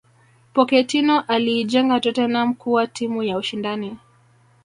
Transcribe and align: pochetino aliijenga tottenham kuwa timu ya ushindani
pochetino 0.53 1.21
aliijenga 1.21 1.99
tottenham 1.99 2.53
kuwa 2.53 2.87
timu 2.87 3.23
ya 3.23 3.37
ushindani 3.37 3.97